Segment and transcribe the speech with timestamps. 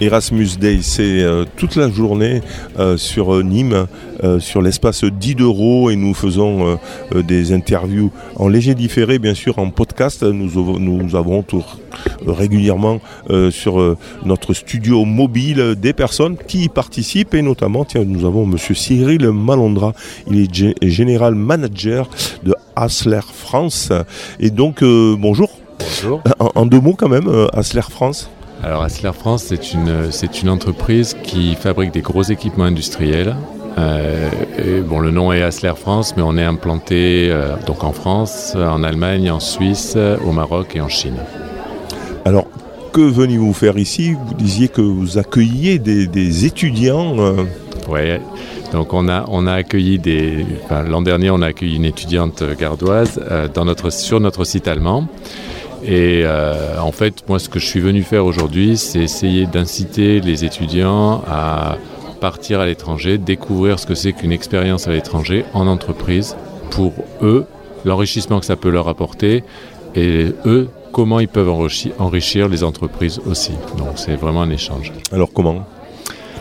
[0.00, 2.42] Erasmus Day, c'est euh, toute la journée
[2.78, 3.86] euh, sur euh, Nîmes,
[4.24, 6.78] euh, sur l'espace Diderot, et nous faisons
[7.14, 10.22] des interviews en léger différé, bien sûr, en podcast.
[10.22, 11.64] Nous, nous avons tout-
[12.26, 13.00] régulièrement
[13.50, 18.74] sur notre studio mobile des personnes qui y participent, et notamment, tiens, nous avons Monsieur
[18.74, 19.92] Cyril Malondra,
[20.30, 22.08] il est gé- général manager
[22.44, 23.92] de Hasler France,
[24.40, 25.50] et donc bonjour.
[25.78, 26.22] Bonjour.
[26.38, 28.30] En, en deux mots quand même, Hasler France.
[28.62, 33.36] Alors Asler France, c'est une, c'est une entreprise qui fabrique des gros équipements industriels.
[33.78, 37.92] Euh, et bon, le nom est Asler France, mais on est implanté euh, donc en
[37.92, 39.96] France, en Allemagne, en Suisse,
[40.26, 41.16] au Maroc et en Chine.
[42.24, 42.46] Alors,
[42.92, 44.14] que venez-vous faire ici?
[44.14, 47.16] Vous disiez que vous accueilliez des, des étudiants.
[47.18, 47.44] euh,
[47.88, 48.20] Ouais.
[48.72, 50.44] Donc on a, on a accueilli des.
[50.64, 53.20] enfin, L'an dernier, on a accueilli une étudiante gardoise
[53.54, 55.06] dans notre, sur notre site allemand.
[55.88, 60.20] Et euh, en fait, moi, ce que je suis venu faire aujourd'hui, c'est essayer d'inciter
[60.20, 61.76] les étudiants à
[62.20, 66.36] partir à l'étranger, découvrir ce que c'est qu'une expérience à l'étranger en entreprise
[66.70, 66.92] pour
[67.22, 67.46] eux,
[67.84, 69.44] l'enrichissement que ça peut leur apporter
[69.94, 73.52] et eux, comment ils peuvent enrichi- enrichir les entreprises aussi.
[73.78, 74.92] Donc c'est vraiment un échange.
[75.12, 75.64] alors, comment?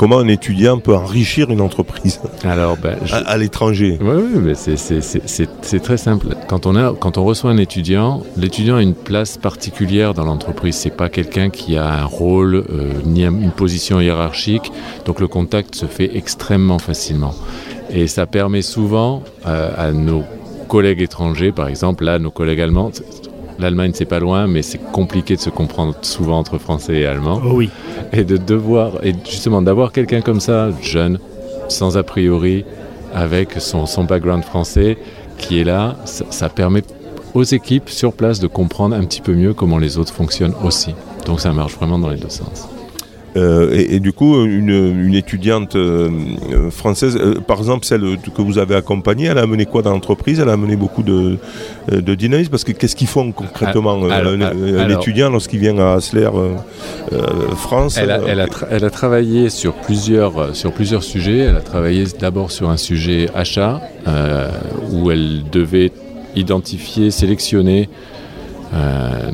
[0.00, 4.40] Comment un étudiant peut enrichir une entreprise Alors, ben, je- à, à l'étranger Oui, oui,
[4.42, 6.28] mais c'est- très simple.
[6.48, 10.76] Quand on, a, quand on reçoit un étudiant, l'étudiant a une place particulière dans l'entreprise.
[10.76, 14.72] C'est pas quelqu'un qui a un rôle euh, ni un- une position hiérarchique.
[15.04, 17.34] Donc le contact se fait extrêmement facilement.
[17.90, 20.22] Et ça permet souvent euh, à nos
[20.68, 22.90] collègues étrangers, par exemple, là, nos collègues allemands,
[23.60, 27.40] l'Allemagne c'est pas loin, mais c'est compliqué de se comprendre souvent entre Français et Allemands.
[27.44, 27.70] Oh oui.
[28.12, 31.18] et de devoir et justement d'avoir quelqu'un comme ça jeune
[31.68, 32.64] sans a priori
[33.14, 34.98] avec son, son background français
[35.38, 36.82] qui est là ça, ça permet
[37.34, 40.94] aux équipes sur place de comprendre un petit peu mieux comment les autres fonctionnent aussi.
[41.26, 42.68] Donc ça marche vraiment dans les deux sens
[43.36, 46.08] Euh, et, et du coup, une, une étudiante euh,
[46.52, 48.02] euh, française, euh, par exemple celle
[48.34, 50.40] que vous avez accompagnée, elle a amené quoi dans l'entreprise?
[50.40, 51.38] Elle a amené beaucoup de,
[51.92, 52.50] de dynamisme?
[52.50, 55.98] Parce que qu'est-ce qu'ils font concrètement euh, alors, un, un alors- étudiant lorsqu'il vient à
[56.14, 56.56] euh,
[57.54, 57.98] France?
[57.98, 61.38] Elle a, elle a tra- elle a travaillé sur plusieurs, sur plusieurs sujets.
[61.38, 63.80] Elle a travaillé d'abord sur un sujet achat,
[64.92, 65.92] où elle devait
[66.34, 67.88] identifier, sélectionner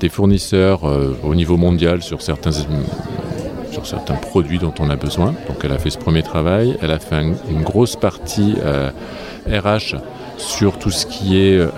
[0.00, 0.80] des fournisseurs
[1.22, 2.50] au niveau mondial sur certains,
[3.86, 5.34] certains produits dont on a besoin.
[5.48, 6.76] Donc elle a fait ce premier travail.
[6.82, 8.90] Elle a fait un- une grosse partie euh,
[9.48, 9.96] RH
[10.36, 11.68] sur tout ce qui est euh,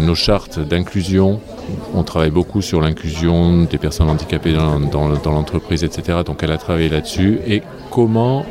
[0.00, 1.40] nos chartes d'inclusion.
[1.94, 6.18] On travaille beaucoup sur l'inclusion des personnes handicapées dans, l'entreprise, etc.
[6.26, 7.38] Donc elle a travaillé là-dessus.
[7.46, 8.44] Et comment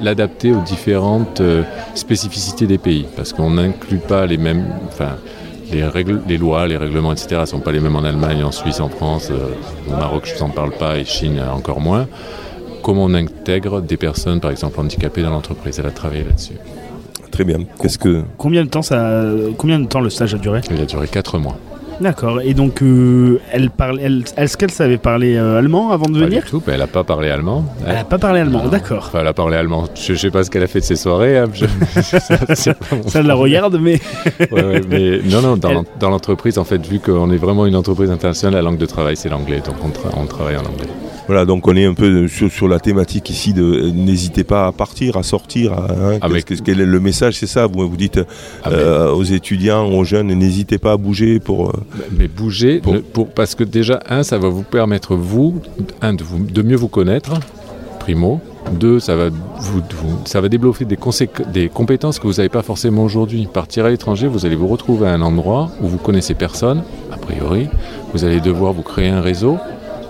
[0.00, 1.64] l'adapter aux différentes euh,
[1.94, 3.06] spécificités des pays.
[3.16, 4.66] Parce qu'on n'inclut pas les mêmes...
[5.72, 7.40] les, règles, les lois, les règlements, etc.
[7.40, 9.54] ne sont pas les mêmes en Allemagne, en Suisse, en France, euh,
[9.88, 12.06] au Maroc, je ne vous en parle pas, et Chine euh, encore moins.
[12.82, 15.78] Comment on intègre des personnes, par exemple, handicapées dans l'entreprise?
[15.78, 16.54] Elle a travaillé là-dessus.
[17.30, 17.58] Très bien.
[17.80, 19.22] Qu'est-ce que Combien de temps ça,
[19.58, 20.60] combien de temps le stage a duré?
[20.70, 21.58] Il a duré 4 mois.
[22.00, 22.40] D'accord.
[22.42, 26.26] Et donc, euh, elle parle, elle, est-ce qu'elle savait parler euh, allemand avant de Pas
[26.26, 26.42] venir?
[26.44, 27.64] du tout, mais elle n'a pas parlé allemand.
[27.86, 28.66] Elle n'a pas parlé allemand.
[28.68, 29.04] D'accord.
[29.08, 29.86] Enfin, elle a parlé allemand.
[29.94, 31.38] Je ne sais pas ce qu'elle a fait de ses soirées.
[31.38, 31.46] hein.
[31.52, 31.66] Je-
[33.08, 34.00] ça, la regarde, mais
[34.52, 37.76] Ouais, ouais, mais non, non, dans Elle- l'entreprise, en fait, vu qu'on est vraiment une
[37.76, 39.60] entreprise internationale, la langue de travail, c'est l'anglais.
[39.64, 40.88] Donc, on, tra- on travaille en anglais.
[41.28, 44.66] Voilà, donc on est un peu sur, sur la thématique ici de euh, n'hésitez pas
[44.66, 45.72] à partir, à sortir.
[45.74, 46.18] à- hein,
[46.64, 48.18] quel est le message C'est ça, vous, vous dites
[48.66, 51.68] euh, aux étudiants, aux jeunes, n'hésitez pas à bouger pour.
[51.68, 51.72] euh,
[52.18, 55.60] Mais bouger, Pour- ne- pour- parce que déjà, un, ça va vous permettre, vous,
[56.00, 57.34] un, de, vous, de mieux vous connaître,
[58.00, 58.40] primo.
[58.72, 60.98] Deux, ça va, vous, vous- ça va développer des,
[61.52, 63.46] des compétences que vous n'avez pas forcément aujourd'hui.
[63.52, 67.16] Partir à l'étranger, vous allez vous retrouver à un endroit où vous connaissez personne, a
[67.16, 67.68] priori.
[68.14, 69.58] Vous allez devoir vous créer un réseau.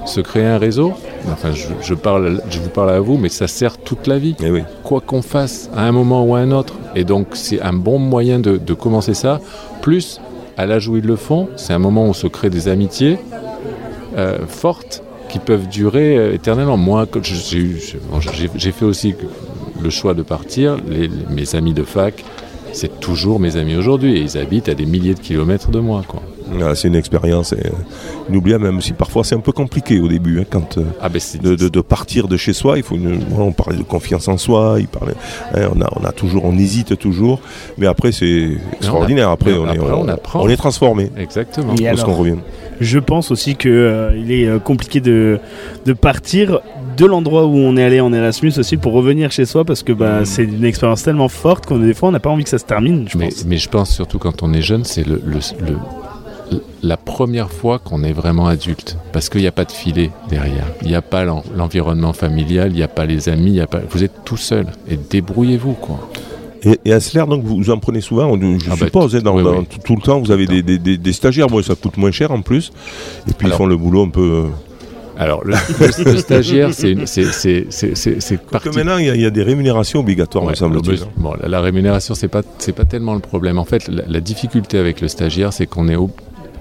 [0.07, 0.95] Se créer un réseau,
[1.33, 4.35] enfin, je, je parle, je vous parle à vous, mais ça sert toute la vie
[4.43, 4.63] eh oui.
[4.85, 6.75] quoi qu'on fasse à un moment ou à un autre.
[6.95, 9.41] Et donc c'est un bon moyen de, de commencer ça.
[9.83, 10.21] Plus,
[10.57, 13.19] à l'âge où ils le font, c'est un moment où on se crée des amitiés
[14.17, 16.77] euh, fortes qui peuvent durer euh, éternellement.
[16.77, 17.07] Moi,
[18.57, 19.15] j'ai fait aussi
[19.81, 20.77] le choix de partir.
[20.89, 22.25] Les- les- mes amis de fac,
[22.73, 24.17] c'est toujours mes amis aujourd'hui.
[24.17, 26.03] Et ils habitent à des milliers de kilomètres de moi.
[26.09, 26.23] Quoi.
[26.63, 27.57] Ah, c'est une expérience euh,
[28.29, 31.21] inoubliable, même si parfois c'est un peu compliqué au début, hein, quand euh, Ah ben
[31.43, 32.77] de, de- de partir de chez soi.
[32.79, 35.15] Il faut une, on parlait de confiance en soi, il parlait,
[35.55, 37.41] hein, on a, on a toujours, on hésite toujours,
[37.77, 39.31] mais après c'est extraordinaire.
[39.31, 40.43] Après, on, est, on apprend.
[40.43, 41.75] on est transformé exactement.
[41.81, 42.37] Et alors revient.
[42.81, 45.39] je pense aussi que euh, il est compliqué de,
[45.87, 46.61] de partir
[46.97, 49.93] de l'endroit où on est allé en Erasmus aussi pour revenir chez soi parce que
[49.93, 52.59] bah, c'est une expérience tellement forte qu'on des fois on n'a pas envie que ça
[52.59, 53.07] se termine.
[53.09, 53.45] Je mais, pense.
[53.45, 55.77] mais je pense surtout quand on est jeune, c'est le, le- le-
[56.83, 58.97] la première fois qu'on est vraiment adulte.
[59.13, 60.67] Parce qu'il n'y a pas de filet derrière.
[60.83, 63.61] Il n'y a pas l'en- l'environnement familial, il n'y a pas les amis, il y
[63.61, 63.81] a pas...
[63.91, 64.67] vous êtes tout seul.
[64.89, 66.09] Et débrouillez-vous, quoi.
[66.65, 69.37] Et, et à Sler, donc vous, en prenez souvent, je Ah bah, suppose, hein, dans,
[69.37, 69.67] oui, dans oui.
[69.71, 72.11] tout, tout le temps, vous avez des, des- des- des stagiaires, bon, ça coûte moins
[72.11, 72.73] cher en plus,
[73.29, 74.21] et puis Alors- ils font le boulot un peu...
[74.47, 74.47] euh,
[75.17, 79.27] Alors, le, le- le stagiaire, c'est Parce que parti- maintenant, il y, a- il y
[79.27, 80.99] a des rémunérations obligatoires, me semble-t-il.
[81.01, 83.59] le- bon, la, la rémunération, c'est pas pas tellement le problème.
[83.59, 86.11] En fait, la, la difficulté avec le stagiaire, c'est qu'on est au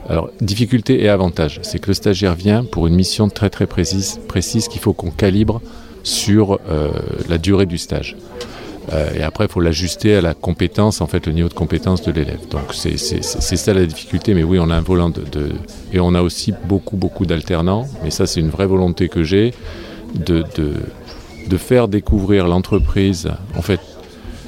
[0.10, 4.20] alors difficulté et avantage, c'est que le stagiaire vient pour une mission très très précise
[4.28, 5.62] précise qu'il faut qu'on calibre
[6.04, 6.92] sur euh,
[7.28, 8.16] la durée du stage.
[8.94, 12.02] Euh, et après, il faut l'ajuster à la compétence, en fait, le niveau de compétence
[12.04, 12.48] de l'élève.
[12.50, 14.34] Donc, c'est ça la difficulté.
[14.34, 15.24] Mais oui, on a un volant de,
[15.92, 17.86] et on a aussi beaucoup beaucoup d'alternants.
[18.04, 19.54] Mais ça, c'est une vraie volonté que j'ai
[20.16, 20.46] de
[21.58, 23.30] faire découvrir l'entreprise.
[23.58, 23.82] En fait,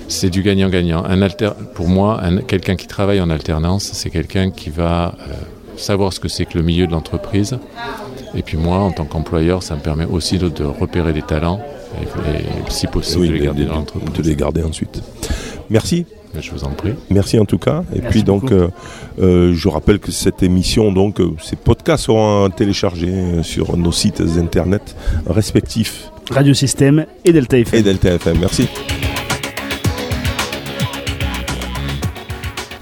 [0.10, 1.04] c'est du gagnant-gagnant.
[1.06, 5.34] Un alter, pour moi, un- quelqu'un qui travaille en alternance, c'est quelqu'un qui va euh,
[5.78, 7.58] savoir ce que c'est que le milieu de l'entreprise.
[8.36, 11.62] Et puis moi, en tant qu'employeur, ça me permet aussi de, de repérer des talents
[12.02, 12.06] et,
[12.38, 14.12] et si possible Oui, de les de- garder de- dans l'entreprise.
[14.18, 15.02] de les garder ensuite.
[15.70, 16.06] Merci.
[16.40, 16.94] Je vous en prie.
[17.10, 17.84] Merci en tout cas.
[17.92, 18.68] Et Merci puis donc, euh,
[19.20, 24.22] euh, je rappelle que cette émission, donc, euh, ces podcasts seront téléchargés sur nos sites
[24.38, 24.96] internet
[25.26, 27.80] respectifs Radio Système et Delta FM.
[27.80, 28.38] et Delta FM.
[28.42, 28.68] Merci.